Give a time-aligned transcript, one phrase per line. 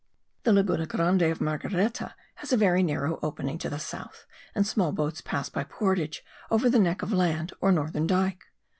[0.45, 4.91] The Laguna Grande of Margareta has a very narrow opening to the south and small
[4.91, 8.45] boats pass by portage over the neck of land or northern dyke.